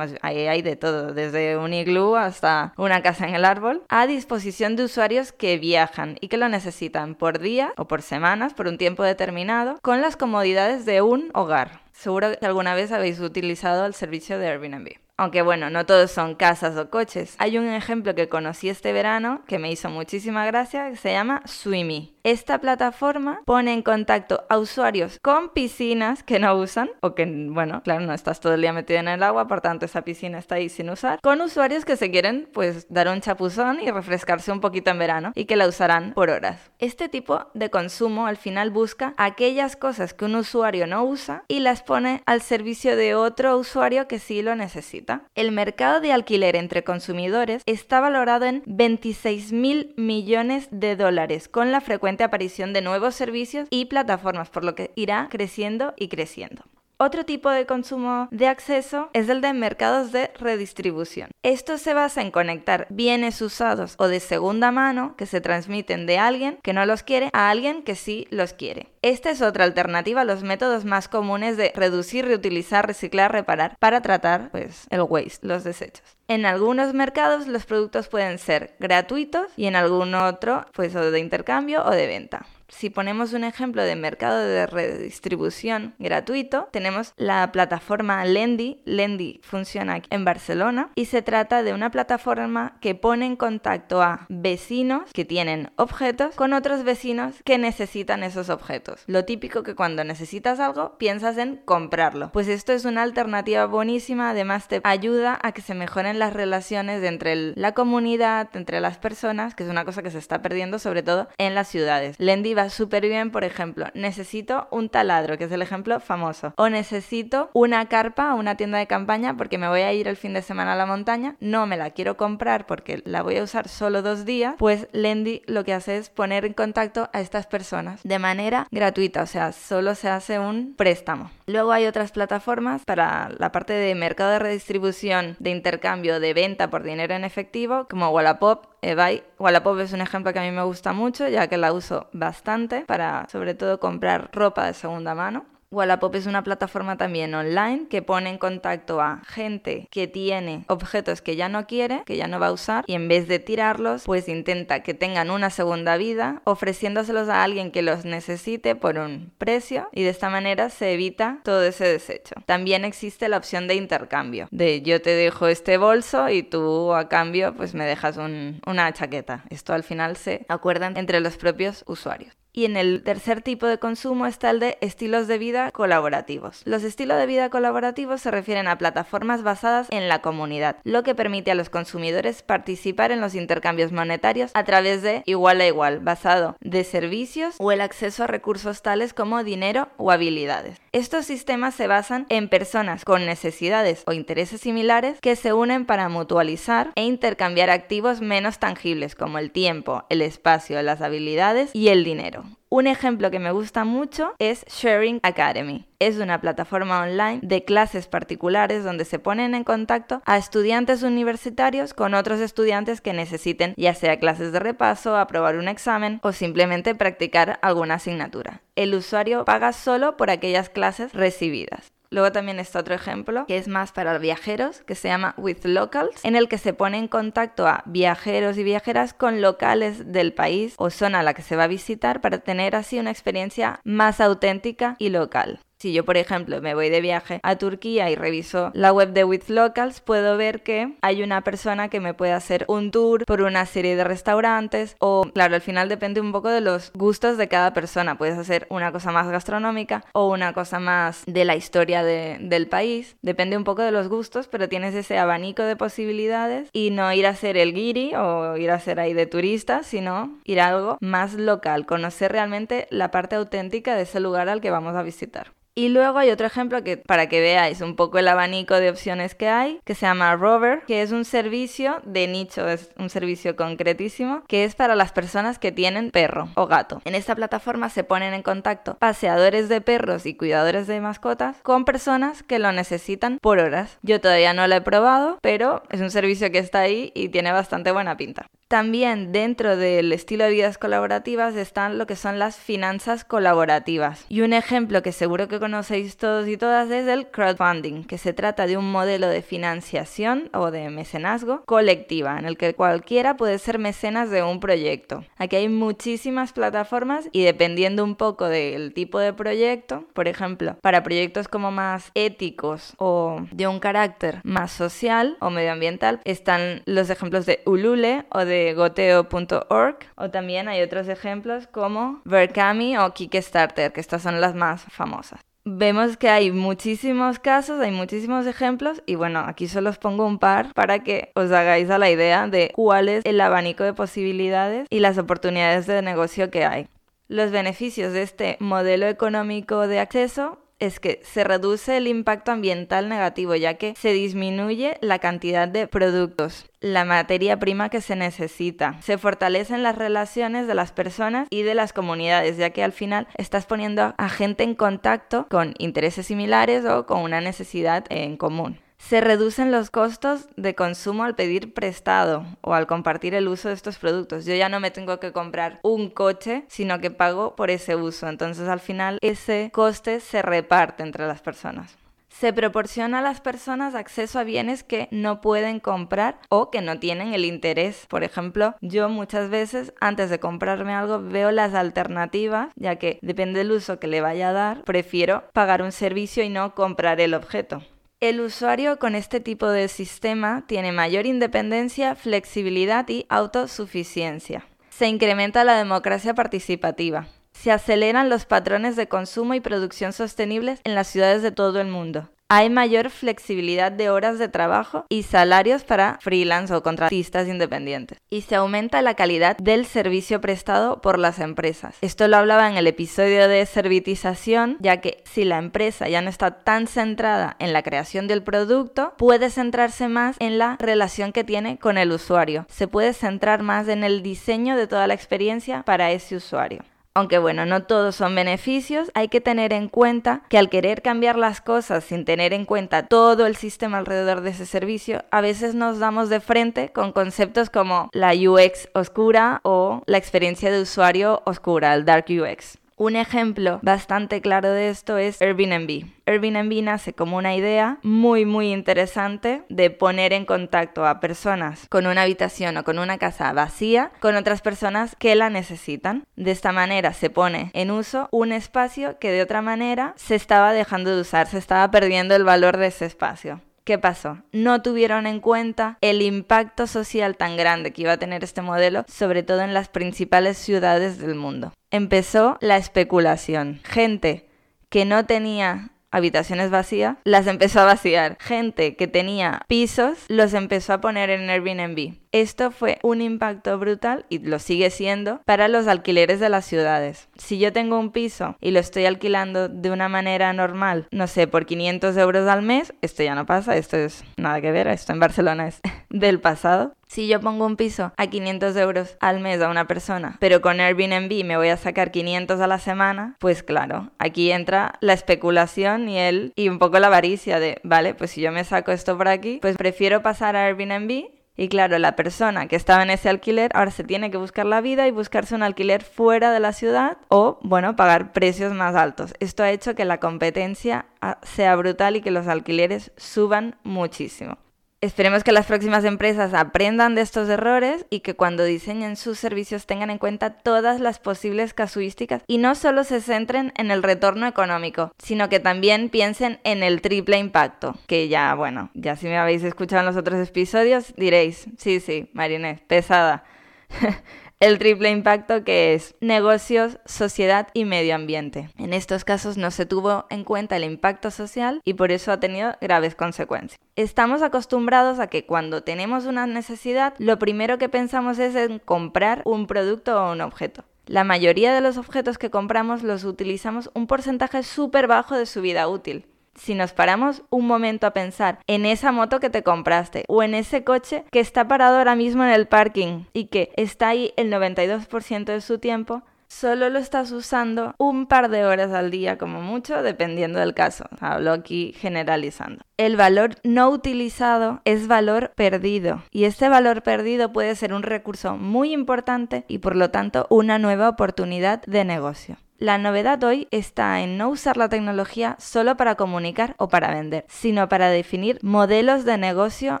ahí 0.22 0.46
hay 0.46 0.62
de 0.62 0.76
todo, 0.76 1.12
desde 1.12 1.56
un 1.58 1.74
iglú 1.74 2.16
hasta 2.16 2.72
una 2.76 3.02
casa 3.02 3.28
en 3.28 3.34
el 3.34 3.44
árbol, 3.44 3.82
a 3.88 4.06
disposición 4.06 4.76
de 4.76 4.84
usuarios 4.84 5.32
que 5.32 5.58
viajan 5.58 6.16
y 6.20 6.28
que 6.28 6.38
lo 6.38 6.48
necesitan 6.48 7.14
por 7.14 7.38
día 7.38 7.72
o 7.76 7.86
por 7.86 8.02
semanas, 8.02 8.54
por 8.54 8.66
un 8.66 8.78
tiempo 8.78 9.02
determinado, 9.02 9.78
con 9.82 10.00
las 10.00 10.16
comodidades 10.16 10.86
de 10.86 11.02
un 11.02 11.30
hogar. 11.34 11.82
Seguro 11.92 12.32
que 12.38 12.46
alguna 12.46 12.74
vez 12.74 12.92
habéis 12.92 13.20
utilizado 13.20 13.86
el 13.86 13.94
servicio 13.94 14.38
de 14.38 14.48
Airbnb. 14.48 15.03
Aunque 15.16 15.42
bueno, 15.42 15.70
no 15.70 15.86
todos 15.86 16.10
son 16.10 16.34
casas 16.34 16.76
o 16.76 16.90
coches. 16.90 17.36
Hay 17.38 17.56
un 17.56 17.68
ejemplo 17.68 18.16
que 18.16 18.28
conocí 18.28 18.68
este 18.68 18.92
verano 18.92 19.42
que 19.46 19.60
me 19.60 19.70
hizo 19.70 19.88
muchísima 19.88 20.44
gracia 20.44 20.90
que 20.90 20.96
se 20.96 21.12
llama 21.12 21.40
Swimmy. 21.44 22.16
Esta 22.24 22.58
plataforma 22.58 23.42
pone 23.44 23.74
en 23.74 23.82
contacto 23.82 24.44
a 24.48 24.58
usuarios 24.58 25.18
con 25.22 25.50
piscinas 25.50 26.22
que 26.22 26.38
no 26.38 26.56
usan 26.56 26.90
o 27.00 27.14
que, 27.14 27.26
bueno, 27.26 27.82
claro, 27.84 28.00
no 28.00 28.14
estás 28.14 28.40
todo 28.40 28.54
el 28.54 28.62
día 28.62 28.72
metido 28.72 28.98
en 28.98 29.08
el 29.08 29.22
agua, 29.22 29.46
por 29.46 29.60
tanto 29.60 29.84
esa 29.84 30.02
piscina 30.02 30.38
está 30.38 30.54
ahí 30.54 30.70
sin 30.70 30.88
usar, 30.88 31.20
con 31.22 31.42
usuarios 31.42 31.84
que 31.84 31.96
se 31.96 32.10
quieren 32.10 32.48
pues 32.52 32.86
dar 32.88 33.08
un 33.08 33.20
chapuzón 33.20 33.78
y 33.82 33.90
refrescarse 33.90 34.50
un 34.50 34.60
poquito 34.60 34.90
en 34.90 34.98
verano 34.98 35.32
y 35.34 35.44
que 35.44 35.56
la 35.56 35.68
usarán 35.68 36.14
por 36.14 36.30
horas. 36.30 36.72
Este 36.78 37.10
tipo 37.10 37.50
de 37.52 37.68
consumo 37.68 38.26
al 38.26 38.38
final 38.38 38.70
busca 38.70 39.12
aquellas 39.18 39.76
cosas 39.76 40.14
que 40.14 40.24
un 40.24 40.34
usuario 40.34 40.86
no 40.86 41.04
usa 41.04 41.44
y 41.46 41.60
las 41.60 41.82
pone 41.82 42.22
al 42.24 42.40
servicio 42.40 42.96
de 42.96 43.14
otro 43.14 43.58
usuario 43.58 44.08
que 44.08 44.18
sí 44.18 44.40
lo 44.40 44.56
necesita. 44.56 45.03
El 45.34 45.52
mercado 45.52 46.00
de 46.00 46.12
alquiler 46.12 46.56
entre 46.56 46.84
consumidores 46.84 47.62
está 47.66 48.00
valorado 48.00 48.46
en 48.46 48.62
26 48.66 49.52
mil 49.52 49.94
millones 49.96 50.68
de 50.70 50.96
dólares 50.96 51.48
con 51.48 51.72
la 51.72 51.80
frecuencia 51.80 52.26
aparición 52.26 52.72
de 52.72 52.82
nuevos 52.82 53.14
servicios 53.14 53.68
y 53.70 53.86
plataformas, 53.86 54.50
por 54.50 54.64
lo 54.64 54.74
que 54.74 54.92
irá 54.94 55.28
creciendo 55.30 55.94
y 55.96 56.08
creciendo. 56.08 56.64
Otro 56.96 57.24
tipo 57.24 57.50
de 57.50 57.66
consumo 57.66 58.28
de 58.30 58.46
acceso 58.46 59.10
es 59.14 59.28
el 59.28 59.40
de 59.40 59.52
mercados 59.52 60.12
de 60.12 60.30
redistribución. 60.38 61.30
Esto 61.42 61.76
se 61.76 61.92
basa 61.92 62.22
en 62.22 62.30
conectar 62.30 62.86
bienes 62.88 63.42
usados 63.42 63.96
o 63.98 64.06
de 64.06 64.20
segunda 64.20 64.70
mano 64.70 65.16
que 65.16 65.26
se 65.26 65.40
transmiten 65.40 66.06
de 66.06 66.18
alguien 66.18 66.58
que 66.62 66.72
no 66.72 66.86
los 66.86 67.02
quiere 67.02 67.30
a 67.32 67.50
alguien 67.50 67.82
que 67.82 67.96
sí 67.96 68.28
los 68.30 68.52
quiere. 68.52 68.92
Esta 69.02 69.30
es 69.30 69.42
otra 69.42 69.64
alternativa 69.64 70.20
a 70.20 70.24
los 70.24 70.44
métodos 70.44 70.84
más 70.84 71.08
comunes 71.08 71.56
de 71.56 71.72
reducir, 71.74 72.26
reutilizar, 72.26 72.86
reciclar, 72.86 73.32
reparar 73.32 73.76
para 73.80 74.00
tratar 74.00 74.50
pues, 74.52 74.86
el 74.90 75.02
waste, 75.02 75.46
los 75.46 75.64
desechos. 75.64 76.04
En 76.28 76.46
algunos 76.46 76.94
mercados 76.94 77.48
los 77.48 77.66
productos 77.66 78.06
pueden 78.06 78.38
ser 78.38 78.76
gratuitos 78.78 79.48
y 79.56 79.66
en 79.66 79.74
algún 79.74 80.14
otro 80.14 80.64
pues 80.72 80.94
o 80.94 81.10
de 81.10 81.18
intercambio 81.18 81.84
o 81.84 81.90
de 81.90 82.06
venta. 82.06 82.46
Si 82.68 82.90
ponemos 82.90 83.32
un 83.32 83.44
ejemplo 83.44 83.82
de 83.82 83.96
mercado 83.96 84.38
de 84.38 84.66
redistribución 84.66 85.94
gratuito, 85.98 86.68
tenemos 86.72 87.12
la 87.16 87.52
plataforma 87.52 88.24
Lendy. 88.24 88.80
Lendy 88.84 89.40
funciona 89.42 90.00
en 90.10 90.24
Barcelona 90.24 90.90
y 90.94 91.06
se 91.06 91.22
trata 91.22 91.62
de 91.62 91.72
una 91.72 91.90
plataforma 91.90 92.78
que 92.80 92.94
pone 92.94 93.26
en 93.26 93.36
contacto 93.36 94.02
a 94.02 94.26
vecinos 94.28 95.10
que 95.12 95.24
tienen 95.24 95.70
objetos 95.76 96.34
con 96.34 96.52
otros 96.52 96.84
vecinos 96.84 97.34
que 97.44 97.58
necesitan 97.58 98.22
esos 98.22 98.48
objetos. 98.48 99.02
Lo 99.06 99.24
típico 99.24 99.62
que 99.62 99.74
cuando 99.74 100.04
necesitas 100.04 100.60
algo 100.60 100.96
piensas 100.98 101.38
en 101.38 101.56
comprarlo. 101.56 102.30
Pues 102.32 102.48
esto 102.48 102.72
es 102.72 102.84
una 102.84 103.02
alternativa 103.02 103.66
buenísima, 103.66 104.30
además 104.30 104.68
te 104.68 104.80
ayuda 104.84 105.38
a 105.42 105.52
que 105.52 105.62
se 105.62 105.74
mejoren 105.74 106.18
las 106.18 106.32
relaciones 106.32 107.02
entre 107.02 107.52
la 107.56 107.72
comunidad, 107.72 108.48
entre 108.54 108.80
las 108.80 108.98
personas, 108.98 109.54
que 109.54 109.64
es 109.64 109.70
una 109.70 109.84
cosa 109.84 110.02
que 110.02 110.10
se 110.10 110.18
está 110.18 110.42
perdiendo 110.42 110.78
sobre 110.78 111.02
todo 111.02 111.28
en 111.38 111.54
las 111.54 111.68
ciudades. 111.68 112.16
Lendy 112.18 112.53
va 112.54 112.70
súper 112.70 113.06
bien, 113.08 113.30
por 113.30 113.44
ejemplo, 113.44 113.86
necesito 113.94 114.68
un 114.70 114.88
taladro, 114.88 115.38
que 115.38 115.44
es 115.44 115.52
el 115.52 115.62
ejemplo 115.62 116.00
famoso, 116.00 116.52
o 116.56 116.68
necesito 116.68 117.50
una 117.52 117.86
carpa, 117.88 118.34
una 118.34 118.56
tienda 118.56 118.78
de 118.78 118.86
campaña, 118.86 119.36
porque 119.36 119.58
me 119.58 119.68
voy 119.68 119.80
a 119.80 119.92
ir 119.92 120.08
el 120.08 120.16
fin 120.16 120.34
de 120.34 120.42
semana 120.42 120.72
a 120.72 120.76
la 120.76 120.86
montaña, 120.86 121.36
no 121.40 121.66
me 121.66 121.76
la 121.76 121.90
quiero 121.90 122.16
comprar 122.16 122.66
porque 122.66 123.02
la 123.04 123.22
voy 123.22 123.36
a 123.36 123.42
usar 123.42 123.68
solo 123.68 124.02
dos 124.02 124.24
días, 124.24 124.54
pues 124.58 124.88
Lendy 124.92 125.42
lo 125.46 125.64
que 125.64 125.74
hace 125.74 125.96
es 125.96 126.10
poner 126.10 126.44
en 126.44 126.52
contacto 126.52 127.08
a 127.12 127.20
estas 127.20 127.46
personas 127.46 128.02
de 128.02 128.18
manera 128.18 128.66
gratuita, 128.70 129.22
o 129.22 129.26
sea, 129.26 129.52
solo 129.52 129.94
se 129.94 130.08
hace 130.08 130.38
un 130.38 130.74
préstamo. 130.76 131.30
Luego 131.46 131.72
hay 131.72 131.86
otras 131.86 132.12
plataformas 132.12 132.82
para 132.84 133.30
la 133.38 133.52
parte 133.52 133.72
de 133.72 133.94
mercado 133.94 134.30
de 134.30 134.38
redistribución, 134.38 135.36
de 135.38 135.50
intercambio, 135.50 136.20
de 136.20 136.34
venta 136.34 136.70
por 136.70 136.82
dinero 136.82 137.14
en 137.14 137.24
efectivo, 137.24 137.86
como 137.88 138.08
Wallapop, 138.10 138.66
eBay. 138.84 139.22
Wallapop 139.38 139.78
es 139.78 139.92
un 139.92 140.00
ejemplo 140.00 140.32
que 140.32 140.38
a 140.38 140.42
mí 140.42 140.50
me 140.50 140.62
gusta 140.62 140.92
mucho, 140.92 141.28
ya 141.28 141.48
que 141.48 141.56
la 141.56 141.72
uso 141.72 142.08
bastante 142.12 142.82
para, 142.82 143.26
sobre 143.30 143.54
todo, 143.54 143.80
comprar 143.80 144.30
ropa 144.32 144.66
de 144.66 144.74
segunda 144.74 145.14
mano. 145.14 145.46
Wallapop 145.74 146.14
es 146.14 146.26
una 146.26 146.42
plataforma 146.42 146.96
también 146.96 147.34
online 147.34 147.86
que 147.90 148.00
pone 148.00 148.30
en 148.30 148.38
contacto 148.38 149.00
a 149.00 149.22
gente 149.26 149.88
que 149.90 150.06
tiene 150.06 150.64
objetos 150.68 151.20
que 151.20 151.36
ya 151.36 151.48
no 151.48 151.66
quiere, 151.66 152.02
que 152.06 152.16
ya 152.16 152.28
no 152.28 152.40
va 152.40 152.46
a 152.46 152.52
usar, 152.52 152.84
y 152.86 152.94
en 152.94 153.08
vez 153.08 153.28
de 153.28 153.38
tirarlos, 153.38 154.04
pues 154.04 154.28
intenta 154.28 154.82
que 154.82 154.94
tengan 154.94 155.30
una 155.30 155.50
segunda 155.50 155.96
vida, 155.96 156.40
ofreciéndoselos 156.44 157.28
a 157.28 157.42
alguien 157.42 157.70
que 157.70 157.82
los 157.82 158.04
necesite 158.04 158.76
por 158.76 158.98
un 158.98 159.32
precio, 159.38 159.88
y 159.92 160.02
de 160.02 160.10
esta 160.10 160.30
manera 160.30 160.70
se 160.70 160.94
evita 160.94 161.40
todo 161.44 161.62
ese 161.64 161.84
desecho. 161.84 162.34
También 162.46 162.84
existe 162.84 163.28
la 163.28 163.36
opción 163.36 163.66
de 163.66 163.74
intercambio, 163.74 164.48
de 164.50 164.82
yo 164.82 165.02
te 165.02 165.10
dejo 165.10 165.48
este 165.48 165.76
bolso 165.76 166.28
y 166.28 166.42
tú 166.42 166.94
a 166.94 167.08
cambio 167.08 167.54
pues 167.54 167.74
me 167.74 167.84
dejas 167.84 168.16
una 168.16 168.92
chaqueta. 168.92 169.44
Esto 169.50 169.72
al 169.72 169.82
final 169.82 170.16
se 170.16 170.46
acuerdan 170.48 170.96
entre 170.96 171.20
los 171.20 171.36
propios 171.36 171.84
usuarios. 171.86 172.43
Y 172.56 172.66
en 172.66 172.76
el 172.76 173.02
tercer 173.02 173.42
tipo 173.42 173.66
de 173.66 173.78
consumo 173.78 174.26
está 174.26 174.50
el 174.50 174.60
de 174.60 174.78
estilos 174.80 175.26
de 175.26 175.38
vida 175.38 175.72
colaborativos. 175.72 176.62
Los 176.64 176.84
estilos 176.84 177.18
de 177.18 177.26
vida 177.26 177.50
colaborativos 177.50 178.22
se 178.22 178.30
refieren 178.30 178.68
a 178.68 178.78
plataformas 178.78 179.42
basadas 179.42 179.88
en 179.90 180.08
la 180.08 180.22
comunidad, 180.22 180.76
lo 180.84 181.02
que 181.02 181.16
permite 181.16 181.50
a 181.50 181.56
los 181.56 181.68
consumidores 181.68 182.42
participar 182.42 183.10
en 183.10 183.20
los 183.20 183.34
intercambios 183.34 183.90
monetarios 183.90 184.52
a 184.54 184.62
través 184.62 185.02
de 185.02 185.24
igual 185.26 185.60
a 185.60 185.66
igual, 185.66 185.98
basado 185.98 186.56
de 186.60 186.84
servicios 186.84 187.56
o 187.58 187.72
el 187.72 187.80
acceso 187.80 188.22
a 188.22 188.28
recursos 188.28 188.82
tales 188.82 189.14
como 189.14 189.42
dinero 189.42 189.88
o 189.96 190.12
habilidades. 190.12 190.83
Estos 190.94 191.26
sistemas 191.26 191.74
se 191.74 191.88
basan 191.88 192.24
en 192.28 192.48
personas 192.48 193.04
con 193.04 193.26
necesidades 193.26 194.04
o 194.06 194.12
intereses 194.12 194.60
similares 194.60 195.18
que 195.20 195.34
se 195.34 195.52
unen 195.52 195.86
para 195.86 196.08
mutualizar 196.08 196.92
e 196.94 197.02
intercambiar 197.02 197.68
activos 197.68 198.20
menos 198.20 198.60
tangibles 198.60 199.16
como 199.16 199.38
el 199.40 199.50
tiempo, 199.50 200.04
el 200.08 200.22
espacio, 200.22 200.80
las 200.82 201.00
habilidades 201.00 201.72
y 201.74 201.88
el 201.88 202.04
dinero. 202.04 202.44
Un 202.76 202.88
ejemplo 202.88 203.30
que 203.30 203.38
me 203.38 203.52
gusta 203.52 203.84
mucho 203.84 204.34
es 204.40 204.66
Sharing 204.66 205.20
Academy. 205.22 205.86
Es 206.00 206.16
una 206.18 206.40
plataforma 206.40 207.02
online 207.02 207.38
de 207.40 207.64
clases 207.64 208.08
particulares 208.08 208.82
donde 208.82 209.04
se 209.04 209.20
ponen 209.20 209.54
en 209.54 209.62
contacto 209.62 210.22
a 210.26 210.38
estudiantes 210.38 211.04
universitarios 211.04 211.94
con 211.94 212.14
otros 212.14 212.40
estudiantes 212.40 213.00
que 213.00 213.12
necesiten 213.12 213.74
ya 213.76 213.94
sea 213.94 214.18
clases 214.18 214.50
de 214.50 214.58
repaso, 214.58 215.16
aprobar 215.16 215.54
un 215.54 215.68
examen 215.68 216.18
o 216.24 216.32
simplemente 216.32 216.96
practicar 216.96 217.60
alguna 217.62 217.94
asignatura. 217.94 218.60
El 218.74 218.92
usuario 218.96 219.44
paga 219.44 219.72
solo 219.72 220.16
por 220.16 220.30
aquellas 220.30 220.68
clases 220.68 221.12
recibidas. 221.12 221.93
Luego 222.14 222.30
también 222.30 222.60
está 222.60 222.78
otro 222.78 222.94
ejemplo 222.94 223.44
que 223.46 223.58
es 223.58 223.66
más 223.66 223.90
para 223.90 224.16
viajeros, 224.18 224.82
que 224.82 224.94
se 224.94 225.08
llama 225.08 225.34
With 225.36 225.64
Locals, 225.64 226.24
en 226.24 226.36
el 226.36 226.48
que 226.48 226.58
se 226.58 226.72
pone 226.72 226.96
en 226.96 227.08
contacto 227.08 227.66
a 227.66 227.82
viajeros 227.86 228.56
y 228.56 228.62
viajeras 228.62 229.12
con 229.14 229.42
locales 229.42 230.12
del 230.12 230.32
país 230.32 230.74
o 230.78 230.90
zona 230.90 231.18
a 231.18 231.22
la 231.24 231.34
que 231.34 231.42
se 231.42 231.56
va 231.56 231.64
a 231.64 231.66
visitar 231.66 232.20
para 232.20 232.38
tener 232.38 232.76
así 232.76 233.00
una 233.00 233.10
experiencia 233.10 233.80
más 233.82 234.20
auténtica 234.20 234.94
y 235.00 235.08
local. 235.08 235.58
Si 235.84 235.92
yo, 235.92 236.02
por 236.02 236.16
ejemplo, 236.16 236.62
me 236.62 236.74
voy 236.74 236.88
de 236.88 237.02
viaje 237.02 237.40
a 237.42 237.56
Turquía 237.56 238.08
y 238.08 238.14
reviso 238.14 238.70
la 238.72 238.90
web 238.90 239.12
de 239.12 239.22
With 239.22 239.48
Locals, 239.48 240.00
puedo 240.00 240.38
ver 240.38 240.62
que 240.62 240.96
hay 241.02 241.22
una 241.22 241.42
persona 241.42 241.90
que 241.90 242.00
me 242.00 242.14
puede 242.14 242.32
hacer 242.32 242.64
un 242.68 242.90
tour 242.90 243.26
por 243.26 243.42
una 243.42 243.66
serie 243.66 243.94
de 243.94 244.02
restaurantes 244.02 244.96
o, 244.98 245.28
claro, 245.34 245.56
al 245.56 245.60
final 245.60 245.90
depende 245.90 246.22
un 246.22 246.32
poco 246.32 246.48
de 246.48 246.62
los 246.62 246.90
gustos 246.94 247.36
de 247.36 247.48
cada 247.48 247.74
persona. 247.74 248.16
Puedes 248.16 248.38
hacer 248.38 248.66
una 248.70 248.92
cosa 248.92 249.12
más 249.12 249.28
gastronómica 249.28 250.06
o 250.14 250.30
una 250.30 250.54
cosa 250.54 250.78
más 250.78 251.22
de 251.26 251.44
la 251.44 251.54
historia 251.54 252.02
del 252.02 252.66
país. 252.66 253.16
Depende 253.20 253.58
un 253.58 253.64
poco 253.64 253.82
de 253.82 253.90
los 253.92 254.08
gustos, 254.08 254.48
pero 254.48 254.70
tienes 254.70 254.94
ese 254.94 255.18
abanico 255.18 255.64
de 255.64 255.76
posibilidades 255.76 256.70
y 256.72 256.92
no 256.92 257.12
ir 257.12 257.26
a 257.26 257.36
ser 257.36 257.58
el 257.58 257.74
guiri 257.74 258.14
o 258.14 258.56
ir 258.56 258.70
a 258.70 258.80
ser 258.80 259.00
ahí 259.00 259.12
de 259.12 259.26
turista, 259.26 259.82
sino 259.82 260.38
ir 260.44 260.62
a 260.62 260.68
algo 260.68 260.96
más 261.02 261.34
local, 261.34 261.84
conocer 261.84 262.32
realmente 262.32 262.86
la 262.88 263.10
parte 263.10 263.36
auténtica 263.36 263.94
de 263.96 264.04
ese 264.04 264.18
lugar 264.18 264.48
al 264.48 264.62
que 264.62 264.70
vamos 264.70 264.96
a 264.96 265.02
visitar. 265.02 265.52
Y 265.76 265.88
luego 265.88 266.18
hay 266.18 266.30
otro 266.30 266.46
ejemplo 266.46 266.84
que 266.84 266.96
para 266.96 267.28
que 267.28 267.40
veáis 267.40 267.80
un 267.80 267.96
poco 267.96 268.18
el 268.18 268.28
abanico 268.28 268.74
de 268.74 268.90
opciones 268.90 269.34
que 269.34 269.48
hay, 269.48 269.80
que 269.84 269.96
se 269.96 270.06
llama 270.06 270.36
Rover, 270.36 270.82
que 270.86 271.02
es 271.02 271.10
un 271.10 271.24
servicio 271.24 272.00
de 272.04 272.28
nicho, 272.28 272.68
es 272.68 272.90
un 272.96 273.10
servicio 273.10 273.56
concretísimo, 273.56 274.44
que 274.46 274.62
es 274.62 274.76
para 274.76 274.94
las 274.94 275.10
personas 275.10 275.58
que 275.58 275.72
tienen 275.72 276.12
perro 276.12 276.48
o 276.54 276.68
gato. 276.68 277.02
En 277.04 277.16
esta 277.16 277.34
plataforma 277.34 277.88
se 277.88 278.04
ponen 278.04 278.34
en 278.34 278.44
contacto 278.44 278.94
paseadores 279.00 279.68
de 279.68 279.80
perros 279.80 280.26
y 280.26 280.36
cuidadores 280.36 280.86
de 280.86 281.00
mascotas 281.00 281.56
con 281.64 281.84
personas 281.84 282.44
que 282.44 282.60
lo 282.60 282.70
necesitan 282.70 283.40
por 283.42 283.58
horas. 283.58 283.98
Yo 284.02 284.20
todavía 284.20 284.54
no 284.54 284.68
lo 284.68 284.76
he 284.76 284.80
probado, 284.80 285.38
pero 285.42 285.82
es 285.90 286.00
un 286.00 286.12
servicio 286.12 286.52
que 286.52 286.58
está 286.58 286.80
ahí 286.82 287.10
y 287.16 287.30
tiene 287.30 287.50
bastante 287.50 287.90
buena 287.90 288.16
pinta. 288.16 288.46
También 288.74 289.30
dentro 289.30 289.76
del 289.76 290.12
estilo 290.12 290.42
de 290.42 290.50
vidas 290.50 290.78
colaborativas 290.78 291.54
están 291.54 291.96
lo 291.96 292.08
que 292.08 292.16
son 292.16 292.40
las 292.40 292.56
finanzas 292.56 293.24
colaborativas. 293.24 294.26
Y 294.28 294.40
un 294.40 294.52
ejemplo 294.52 295.00
que 295.00 295.12
seguro 295.12 295.46
que 295.46 295.60
conocéis 295.60 296.16
todos 296.16 296.48
y 296.48 296.56
todas 296.56 296.90
es 296.90 297.06
el 297.06 297.28
crowdfunding, 297.28 298.02
que 298.02 298.18
se 298.18 298.32
trata 298.32 298.66
de 298.66 298.76
un 298.76 298.90
modelo 298.90 299.28
de 299.28 299.42
financiación 299.42 300.50
o 300.52 300.72
de 300.72 300.90
mecenazgo 300.90 301.62
colectiva, 301.66 302.36
en 302.36 302.46
el 302.46 302.56
que 302.56 302.74
cualquiera 302.74 303.36
puede 303.36 303.60
ser 303.60 303.78
mecenas 303.78 304.30
de 304.30 304.42
un 304.42 304.58
proyecto. 304.58 305.22
Aquí 305.36 305.54
hay 305.54 305.68
muchísimas 305.68 306.52
plataformas 306.52 307.28
y 307.30 307.44
dependiendo 307.44 308.02
un 308.02 308.16
poco 308.16 308.48
del 308.48 308.92
tipo 308.92 309.20
de 309.20 309.32
proyecto, 309.32 310.04
por 310.14 310.26
ejemplo, 310.26 310.78
para 310.80 311.04
proyectos 311.04 311.46
como 311.46 311.70
más 311.70 312.10
éticos 312.14 312.94
o 312.96 313.40
de 313.52 313.68
un 313.68 313.78
carácter 313.78 314.40
más 314.42 314.72
social 314.72 315.36
o 315.38 315.50
medioambiental, 315.50 316.20
están 316.24 316.82
los 316.86 317.08
ejemplos 317.08 317.46
de 317.46 317.62
Ulule 317.66 318.24
o 318.30 318.44
de 318.44 318.63
goteo.org 318.72 319.96
o 320.16 320.30
también 320.30 320.68
hay 320.68 320.80
otros 320.80 321.08
ejemplos 321.08 321.66
como 321.66 322.22
Verkami 322.24 322.96
o 322.96 323.12
Kickstarter, 323.12 323.92
que 323.92 324.00
estas 324.00 324.22
son 324.22 324.40
las 324.40 324.54
más 324.54 324.82
famosas. 324.84 325.40
Vemos 325.66 326.18
que 326.18 326.28
hay 326.28 326.50
muchísimos 326.50 327.38
casos, 327.38 327.80
hay 327.80 327.90
muchísimos 327.90 328.46
ejemplos 328.46 329.02
y 329.06 329.14
bueno, 329.14 329.40
aquí 329.46 329.66
solo 329.66 329.88
os 329.90 329.98
pongo 329.98 330.26
un 330.26 330.38
par 330.38 330.74
para 330.74 330.98
que 330.98 331.32
os 331.34 331.50
hagáis 331.52 331.88
a 331.88 331.98
la 331.98 332.10
idea 332.10 332.46
de 332.48 332.70
cuál 332.74 333.08
es 333.08 333.24
el 333.24 333.40
abanico 333.40 333.82
de 333.82 333.94
posibilidades 333.94 334.86
y 334.90 335.00
las 335.00 335.16
oportunidades 335.16 335.86
de 335.86 336.02
negocio 336.02 336.50
que 336.50 336.66
hay. 336.66 336.88
Los 337.28 337.50
beneficios 337.50 338.12
de 338.12 338.20
este 338.20 338.56
modelo 338.60 339.06
económico 339.06 339.88
de 339.88 340.00
acceso 340.00 340.58
es 340.86 341.00
que 341.00 341.20
se 341.24 341.44
reduce 341.44 341.96
el 341.96 342.06
impacto 342.06 342.52
ambiental 342.52 343.08
negativo, 343.08 343.54
ya 343.54 343.74
que 343.74 343.94
se 343.96 344.12
disminuye 344.12 344.98
la 345.00 345.18
cantidad 345.18 345.68
de 345.68 345.86
productos, 345.86 346.66
la 346.80 347.04
materia 347.04 347.58
prima 347.58 347.88
que 347.88 348.00
se 348.00 348.16
necesita. 348.16 349.00
Se 349.00 349.18
fortalecen 349.18 349.82
las 349.82 349.96
relaciones 349.96 350.66
de 350.66 350.74
las 350.74 350.92
personas 350.92 351.48
y 351.50 351.62
de 351.62 351.74
las 351.74 351.92
comunidades, 351.92 352.56
ya 352.56 352.70
que 352.70 352.84
al 352.84 352.92
final 352.92 353.26
estás 353.36 353.66
poniendo 353.66 354.14
a 354.16 354.28
gente 354.28 354.62
en 354.62 354.74
contacto 354.74 355.46
con 355.48 355.74
intereses 355.78 356.26
similares 356.26 356.84
o 356.84 357.06
con 357.06 357.20
una 357.20 357.40
necesidad 357.40 358.04
en 358.10 358.36
común. 358.36 358.83
Se 359.06 359.20
reducen 359.20 359.70
los 359.70 359.90
costos 359.90 360.48
de 360.56 360.74
consumo 360.74 361.24
al 361.24 361.34
pedir 361.34 361.74
prestado 361.74 362.46
o 362.62 362.72
al 362.72 362.86
compartir 362.86 363.34
el 363.34 363.48
uso 363.48 363.68
de 363.68 363.74
estos 363.74 363.98
productos. 363.98 364.46
Yo 364.46 364.54
ya 364.54 364.70
no 364.70 364.80
me 364.80 364.90
tengo 364.90 365.20
que 365.20 365.30
comprar 365.30 365.78
un 365.82 366.08
coche, 366.08 366.64
sino 366.68 366.98
que 367.00 367.10
pago 367.10 367.54
por 367.54 367.68
ese 367.68 367.96
uso. 367.96 368.28
Entonces 368.28 368.66
al 368.66 368.80
final 368.80 369.18
ese 369.20 369.68
coste 369.74 370.20
se 370.20 370.40
reparte 370.40 371.02
entre 371.02 371.26
las 371.26 371.42
personas 371.42 371.98
se 372.30 372.52
proporciona 372.52 373.20
a 373.20 373.22
las 373.22 373.40
personas 373.40 373.94
acceso 373.94 374.40
a 374.40 374.44
bienes 374.44 374.82
que 374.82 375.06
no 375.12 375.40
pueden 375.40 375.78
comprar 375.78 376.40
o 376.48 376.68
que 376.68 376.80
no 376.80 376.98
tienen 376.98 377.32
el 377.32 377.44
interés. 377.44 378.06
Por 378.08 378.24
ejemplo, 378.24 378.74
yo 378.80 379.08
muchas 379.08 379.50
veces 379.50 379.94
antes 380.00 380.30
de 380.30 380.40
comprarme 380.40 380.94
algo 380.94 381.22
veo 381.22 381.52
las 381.52 381.74
alternativas, 381.74 382.70
ya 382.74 382.96
que 382.96 383.20
depende 383.22 383.60
del 383.60 383.70
uso 383.70 384.00
que 384.00 384.08
le 384.08 384.20
vaya 384.20 384.48
a 384.48 384.52
dar, 384.52 384.82
prefiero 384.82 385.44
pagar 385.52 385.80
un 385.80 385.92
servicio 385.92 386.42
y 386.42 386.48
no 386.48 386.74
comprar 386.74 387.20
el 387.20 387.34
objeto. 387.34 387.82
El 388.24 388.40
usuario 388.40 388.98
con 388.98 389.14
este 389.16 389.38
tipo 389.38 389.68
de 389.68 389.86
sistema 389.86 390.64
tiene 390.66 390.92
mayor 390.92 391.26
independencia, 391.26 392.14
flexibilidad 392.14 393.06
y 393.06 393.26
autosuficiencia. 393.28 394.66
Se 394.88 395.08
incrementa 395.08 395.62
la 395.62 395.76
democracia 395.76 396.32
participativa. 396.32 397.26
Se 397.52 397.70
aceleran 397.70 398.30
los 398.30 398.46
patrones 398.46 398.96
de 398.96 399.08
consumo 399.08 399.52
y 399.52 399.60
producción 399.60 400.14
sostenibles 400.14 400.80
en 400.84 400.94
las 400.94 401.08
ciudades 401.08 401.42
de 401.42 401.52
todo 401.52 401.82
el 401.82 401.88
mundo 401.88 402.30
hay 402.48 402.70
mayor 402.70 403.10
flexibilidad 403.10 403.90
de 403.90 404.10
horas 404.10 404.38
de 404.38 404.48
trabajo 404.48 405.06
y 405.08 405.22
salarios 405.24 405.82
para 405.82 406.18
freelance 406.20 406.74
o 406.74 406.82
contratistas 406.82 407.48
independientes. 407.48 408.18
Y 408.30 408.42
se 408.42 408.54
aumenta 408.54 409.02
la 409.02 409.14
calidad 409.14 409.56
del 409.56 409.86
servicio 409.86 410.40
prestado 410.40 411.00
por 411.00 411.18
las 411.18 411.40
empresas. 411.40 411.96
Esto 412.00 412.28
lo 412.28 412.36
hablaba 412.36 412.68
en 412.68 412.76
el 412.76 412.86
episodio 412.86 413.48
de 413.48 413.64
servitización, 413.66 414.76
ya 414.80 415.00
que 415.00 415.24
si 415.24 415.44
la 415.44 415.58
empresa 415.58 416.08
ya 416.08 416.20
no 416.20 416.30
está 416.30 416.62
tan 416.62 416.86
centrada 416.86 417.56
en 417.58 417.72
la 417.72 417.82
creación 417.82 418.28
del 418.28 418.42
producto, 418.42 419.14
puede 419.16 419.50
centrarse 419.50 420.08
más 420.08 420.36
en 420.38 420.58
la 420.58 420.76
relación 420.78 421.32
que 421.32 421.44
tiene 421.44 421.78
con 421.78 421.98
el 421.98 422.12
usuario. 422.12 422.66
Se 422.68 422.88
puede 422.88 423.14
centrar 423.14 423.62
más 423.62 423.88
en 423.88 424.04
el 424.04 424.22
diseño 424.22 424.76
de 424.76 424.86
toda 424.86 425.06
la 425.06 425.14
experiencia 425.14 425.82
para 425.82 426.12
ese 426.12 426.36
usuario. 426.36 426.82
Aunque 427.16 427.38
bueno, 427.38 427.64
no 427.64 427.84
todos 427.84 428.16
son 428.16 428.34
beneficios, 428.34 429.12
hay 429.14 429.28
que 429.28 429.40
tener 429.40 429.72
en 429.72 429.88
cuenta 429.88 430.42
que 430.48 430.58
al 430.58 430.68
querer 430.68 431.00
cambiar 431.00 431.36
las 431.36 431.60
cosas 431.60 432.02
sin 432.02 432.24
tener 432.24 432.52
en 432.52 432.64
cuenta 432.64 433.06
todo 433.06 433.46
el 433.46 433.54
sistema 433.54 433.98
alrededor 433.98 434.40
de 434.40 434.50
ese 434.50 434.66
servicio, 434.66 435.24
a 435.30 435.40
veces 435.40 435.76
nos 435.76 436.00
damos 436.00 436.28
de 436.28 436.40
frente 436.40 436.90
con 436.90 437.12
conceptos 437.12 437.70
como 437.70 438.08
la 438.12 438.32
UX 438.32 438.88
oscura 438.94 439.60
o 439.62 440.02
la 440.06 440.18
experiencia 440.18 440.72
de 440.72 440.82
usuario 440.82 441.40
oscura, 441.46 441.94
el 441.94 442.04
dark 442.04 442.26
UX. 442.28 442.78
Un 442.96 443.16
ejemplo 443.16 443.80
bastante 443.82 444.40
claro 444.40 444.70
de 444.70 444.88
esto 444.88 445.18
es 445.18 445.42
Airbnb. 445.42 446.04
Airbnb 446.26 446.80
nace 446.80 447.12
como 447.12 447.36
una 447.36 447.56
idea 447.56 447.98
muy 448.04 448.44
muy 448.44 448.72
interesante 448.72 449.64
de 449.68 449.90
poner 449.90 450.32
en 450.32 450.44
contacto 450.44 451.04
a 451.04 451.18
personas 451.18 451.88
con 451.88 452.06
una 452.06 452.22
habitación 452.22 452.76
o 452.76 452.84
con 452.84 453.00
una 453.00 453.18
casa 453.18 453.52
vacía 453.52 454.12
con 454.20 454.36
otras 454.36 454.62
personas 454.62 455.16
que 455.18 455.34
la 455.34 455.50
necesitan. 455.50 456.24
De 456.36 456.52
esta 456.52 456.70
manera 456.70 457.12
se 457.14 457.30
pone 457.30 457.72
en 457.74 457.90
uso 457.90 458.28
un 458.30 458.52
espacio 458.52 459.18
que 459.18 459.32
de 459.32 459.42
otra 459.42 459.60
manera 459.60 460.14
se 460.16 460.36
estaba 460.36 460.72
dejando 460.72 461.16
de 461.16 461.22
usar, 461.22 461.48
se 461.48 461.58
estaba 461.58 461.90
perdiendo 461.90 462.36
el 462.36 462.44
valor 462.44 462.76
de 462.76 462.86
ese 462.86 463.06
espacio. 463.06 463.60
¿Qué 463.84 463.98
pasó? 463.98 464.38
No 464.52 464.80
tuvieron 464.80 465.26
en 465.26 465.40
cuenta 465.40 465.98
el 466.00 466.22
impacto 466.22 466.86
social 466.86 467.36
tan 467.36 467.58
grande 467.58 467.92
que 467.92 468.00
iba 468.00 468.12
a 468.12 468.18
tener 468.18 468.42
este 468.42 468.62
modelo, 468.62 469.04
sobre 469.08 469.42
todo 469.42 469.60
en 469.60 469.74
las 469.74 469.88
principales 469.90 470.56
ciudades 470.56 471.18
del 471.18 471.34
mundo. 471.34 471.74
Empezó 471.90 472.56
la 472.62 472.78
especulación. 472.78 473.80
Gente 473.84 474.48
que 474.88 475.04
no 475.04 475.26
tenía 475.26 475.90
habitaciones 476.10 476.70
vacías, 476.70 477.16
las 477.24 477.46
empezó 477.46 477.80
a 477.80 477.84
vaciar. 477.84 478.38
Gente 478.40 478.96
que 478.96 479.08
tenía 479.08 479.62
pisos, 479.66 480.16
los 480.28 480.54
empezó 480.54 480.92
a 480.94 481.00
poner 481.00 481.28
en 481.28 481.50
Airbnb. 481.50 482.14
Esto 482.34 482.72
fue 482.72 482.98
un 483.04 483.20
impacto 483.20 483.78
brutal 483.78 484.26
y 484.28 484.40
lo 484.40 484.58
sigue 484.58 484.90
siendo 484.90 485.40
para 485.44 485.68
los 485.68 485.86
alquileres 485.86 486.40
de 486.40 486.48
las 486.48 486.64
ciudades. 486.64 487.28
Si 487.36 487.60
yo 487.60 487.72
tengo 487.72 487.96
un 487.96 488.10
piso 488.10 488.56
y 488.60 488.72
lo 488.72 488.80
estoy 488.80 489.06
alquilando 489.06 489.68
de 489.68 489.92
una 489.92 490.08
manera 490.08 490.52
normal, 490.52 491.06
no 491.12 491.28
sé, 491.28 491.46
por 491.46 491.64
500 491.64 492.16
euros 492.16 492.48
al 492.48 492.62
mes, 492.62 492.92
esto 493.02 493.22
ya 493.22 493.36
no 493.36 493.46
pasa, 493.46 493.76
esto 493.76 493.96
es 493.96 494.24
nada 494.36 494.60
que 494.60 494.72
ver, 494.72 494.88
esto 494.88 495.12
en 495.12 495.20
Barcelona 495.20 495.68
es 495.68 495.80
del 496.10 496.40
pasado. 496.40 496.94
Si 497.06 497.28
yo 497.28 497.38
pongo 497.40 497.66
un 497.66 497.76
piso 497.76 498.12
a 498.16 498.26
500 498.26 498.76
euros 498.78 499.16
al 499.20 499.38
mes 499.38 499.62
a 499.62 499.68
una 499.68 499.86
persona, 499.86 500.36
pero 500.40 500.60
con 500.60 500.80
Airbnb 500.80 501.44
me 501.44 501.56
voy 501.56 501.68
a 501.68 501.76
sacar 501.76 502.10
500 502.10 502.60
a 502.60 502.66
la 502.66 502.80
semana, 502.80 503.36
pues 503.38 503.62
claro, 503.62 504.10
aquí 504.18 504.50
entra 504.50 504.94
la 505.00 505.12
especulación 505.12 506.08
y 506.08 506.18
el 506.18 506.52
y 506.56 506.68
un 506.68 506.80
poco 506.80 506.98
la 506.98 507.06
avaricia 507.06 507.60
de, 507.60 507.78
vale, 507.84 508.14
pues 508.14 508.32
si 508.32 508.40
yo 508.40 508.50
me 508.50 508.64
saco 508.64 508.90
esto 508.90 509.16
por 509.16 509.28
aquí, 509.28 509.60
pues 509.62 509.76
prefiero 509.76 510.22
pasar 510.22 510.56
a 510.56 510.64
Airbnb 510.64 511.26
y 511.56 511.68
claro, 511.68 511.98
la 511.98 512.16
persona 512.16 512.66
que 512.66 512.76
estaba 512.76 513.02
en 513.02 513.10
ese 513.10 513.28
alquiler 513.28 513.70
ahora 513.74 513.92
se 513.92 514.02
tiene 514.02 514.30
que 514.30 514.38
buscar 514.38 514.66
la 514.66 514.80
vida 514.80 515.06
y 515.06 515.12
buscarse 515.12 515.54
un 515.54 515.62
alquiler 515.62 516.02
fuera 516.02 516.52
de 516.52 516.58
la 516.58 516.72
ciudad 516.72 517.18
o, 517.28 517.58
bueno, 517.62 517.94
pagar 517.94 518.32
precios 518.32 518.72
más 518.74 518.96
altos. 518.96 519.34
Esto 519.38 519.62
ha 519.62 519.70
hecho 519.70 519.94
que 519.94 520.04
la 520.04 520.18
competencia 520.18 521.06
ah, 521.20 521.38
sea 521.42 521.76
brutal 521.76 522.16
y 522.16 522.22
que 522.22 522.32
los 522.32 522.48
alquileres 522.48 523.12
suban 523.16 523.76
muchísimo. 523.84 524.58
Esperemos 525.04 525.44
que 525.44 525.52
las 525.52 525.66
próximas 525.66 526.02
empresas 526.06 526.54
aprendan 526.54 527.14
de 527.14 527.20
estos 527.20 527.50
errores 527.50 528.06
y 528.08 528.20
que 528.20 528.36
cuando 528.36 528.64
diseñen 528.64 529.16
sus 529.16 529.38
servicios 529.38 529.84
tengan 529.84 530.08
en 530.08 530.16
cuenta 530.16 530.48
todas 530.48 530.98
las 530.98 531.18
posibles 531.18 531.74
casuísticas 531.74 532.40
y 532.46 532.56
no 532.56 532.74
solo 532.74 533.04
se 533.04 533.20
centren 533.20 533.74
en 533.76 533.90
el 533.90 534.02
retorno 534.02 534.46
económico, 534.46 535.12
sino 535.18 535.50
que 535.50 535.60
también 535.60 536.08
piensen 536.08 536.58
en 536.64 536.82
el 536.82 537.02
triple 537.02 537.36
impacto, 537.36 537.98
que 538.06 538.28
ya, 538.28 538.54
bueno, 538.54 538.90
ya 538.94 539.14
si 539.14 539.26
me 539.26 539.36
habéis 539.36 539.62
escuchado 539.62 540.00
en 540.00 540.06
los 540.06 540.16
otros 540.16 540.48
episodios 540.48 541.12
diréis, 541.18 541.66
sí, 541.76 542.00
sí, 542.00 542.30
Marinés, 542.32 542.80
pesada. 542.80 543.44
el 544.64 544.78
triple 544.78 545.10
impacto 545.10 545.62
que 545.62 545.92
es 545.92 546.14
negocios, 546.22 546.98
sociedad 547.04 547.68
y 547.74 547.84
medio 547.84 548.14
ambiente. 548.14 548.70
En 548.78 548.94
estos 548.94 549.22
casos 549.22 549.58
no 549.58 549.70
se 549.70 549.84
tuvo 549.84 550.24
en 550.30 550.42
cuenta 550.42 550.78
el 550.78 550.84
impacto 550.84 551.30
social 551.30 551.82
y 551.84 551.92
por 551.92 552.10
eso 552.10 552.32
ha 552.32 552.40
tenido 552.40 552.74
graves 552.80 553.14
consecuencias. 553.14 553.78
Estamos 553.94 554.40
acostumbrados 554.40 555.18
a 555.18 555.26
que 555.26 555.44
cuando 555.44 555.82
tenemos 555.82 556.24
una 556.24 556.46
necesidad, 556.46 557.12
lo 557.18 557.38
primero 557.38 557.76
que 557.76 557.90
pensamos 557.90 558.38
es 558.38 558.56
en 558.56 558.78
comprar 558.78 559.42
un 559.44 559.66
producto 559.66 560.18
o 560.18 560.32
un 560.32 560.40
objeto. 560.40 560.82
La 561.04 561.24
mayoría 561.24 561.74
de 561.74 561.82
los 561.82 561.98
objetos 561.98 562.38
que 562.38 562.48
compramos 562.48 563.02
los 563.02 563.24
utilizamos 563.24 563.90
un 563.92 564.06
porcentaje 564.06 564.62
súper 564.62 565.08
bajo 565.08 565.36
de 565.36 565.44
su 565.44 565.60
vida 565.60 565.86
útil 565.88 566.26
si 566.54 566.74
nos 566.74 566.92
paramos 566.92 567.42
un 567.50 567.66
momento 567.66 568.06
a 568.06 568.12
pensar 568.12 568.58
en 568.66 568.86
esa 568.86 569.12
moto 569.12 569.40
que 569.40 569.50
te 569.50 569.62
compraste 569.62 570.24
o 570.28 570.42
en 570.42 570.54
ese 570.54 570.84
coche 570.84 571.24
que 571.30 571.40
está 571.40 571.68
parado 571.68 571.98
ahora 571.98 572.16
mismo 572.16 572.44
en 572.44 572.50
el 572.50 572.66
parking 572.66 573.24
y 573.32 573.46
que 573.46 573.72
está 573.76 574.08
ahí 574.08 574.32
el 574.36 574.52
92% 574.52 575.44
de 575.44 575.60
su 575.60 575.78
tiempo, 575.78 576.22
solo 576.48 576.88
lo 576.88 576.98
estás 576.98 577.32
usando 577.32 577.94
un 577.98 578.26
par 578.26 578.48
de 578.48 578.64
horas 578.64 578.92
al 578.92 579.10
día 579.10 579.38
como 579.38 579.60
mucho, 579.60 580.02
dependiendo 580.02 580.60
del 580.60 580.74
caso. 580.74 581.04
Hablo 581.20 581.52
aquí 581.52 581.94
generalizando. 581.98 582.84
El 582.96 583.16
valor 583.16 583.56
no 583.64 583.90
utilizado 583.90 584.80
es 584.84 585.08
valor 585.08 585.52
perdido 585.56 586.22
y 586.30 586.44
este 586.44 586.68
valor 586.68 587.02
perdido 587.02 587.52
puede 587.52 587.74
ser 587.74 587.92
un 587.92 588.02
recurso 588.02 588.56
muy 588.56 588.92
importante 588.92 589.64
y 589.68 589.78
por 589.78 589.96
lo 589.96 590.10
tanto 590.10 590.46
una 590.48 590.78
nueva 590.78 591.08
oportunidad 591.08 591.82
de 591.82 592.04
negocio. 592.04 592.56
La 592.84 592.98
novedad 592.98 593.42
hoy 593.44 593.66
está 593.70 594.20
en 594.20 594.36
no 594.36 594.50
usar 594.50 594.76
la 594.76 594.90
tecnología 594.90 595.56
solo 595.58 595.96
para 595.96 596.16
comunicar 596.16 596.74
o 596.76 596.90
para 596.90 597.14
vender, 597.14 597.46
sino 597.48 597.88
para 597.88 598.10
definir 598.10 598.58
modelos 598.60 599.24
de 599.24 599.38
negocio 599.38 600.00